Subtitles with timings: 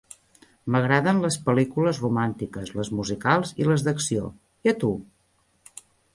[0.75, 4.33] M'agraden les pel·lícules romàntiques, les musicals i les d'acció.
[4.69, 4.93] I a tu?